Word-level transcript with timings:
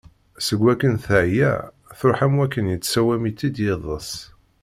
Seg 0.45 0.59
wakken 0.63 0.93
teɛya, 1.05 1.53
truḥ 1.97 2.19
am 2.25 2.33
wakken 2.39 2.71
yettsawam-itt-id 2.71 3.55
yiḍeṣ. 3.65 4.11